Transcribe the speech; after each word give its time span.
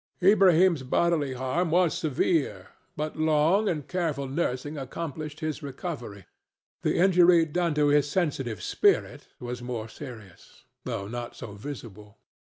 Ilbrahim's 0.19 0.81
bodily 0.81 1.33
harm 1.33 1.69
was 1.69 1.95
severe, 1.95 2.69
but 2.97 3.17
long 3.19 3.69
and 3.69 3.87
careful 3.87 4.27
nursing 4.27 4.75
accomplished 4.75 5.41
his 5.41 5.61
recovery; 5.61 6.25
the 6.81 6.95
injury 6.95 7.45
done 7.45 7.75
to 7.75 7.89
his 7.89 8.09
sensitive 8.09 8.63
spirit 8.63 9.27
was 9.39 9.61
more 9.61 9.87
serious, 9.87 10.65
though 10.85 11.07
not 11.07 11.35
so 11.35 11.51
visible. 11.51 12.17